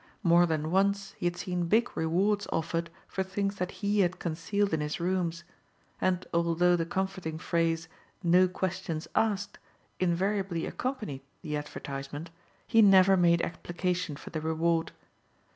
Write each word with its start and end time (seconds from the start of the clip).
More 0.23 0.47
than 0.47 0.71
once 0.71 1.11
he 1.19 1.27
had 1.27 1.37
seen 1.37 1.67
big 1.67 1.95
rewards 1.95 2.47
offered 2.51 2.89
for 3.07 3.21
things 3.21 3.57
that 3.57 3.69
he 3.85 3.99
had 3.99 4.17
concealed 4.17 4.73
in 4.73 4.81
his 4.81 4.99
rooms. 4.99 5.43
And 6.01 6.25
although 6.33 6.75
the 6.75 6.87
comforting 6.87 7.37
phrase, 7.37 7.87
"No 8.23 8.47
questions 8.47 9.07
asked" 9.13 9.59
invariably 9.99 10.65
accompanied 10.65 11.21
the 11.43 11.55
advertisement, 11.55 12.31
he 12.65 12.81
never 12.81 13.15
made 13.15 13.43
application 13.43 14.15
for 14.15 14.31
the 14.31 14.41
reward. 14.41 14.91